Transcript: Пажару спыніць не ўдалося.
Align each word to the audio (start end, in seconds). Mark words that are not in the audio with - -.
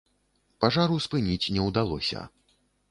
Пажару 0.65 0.97
спыніць 1.05 1.51
не 1.59 1.69
ўдалося. 1.71 2.29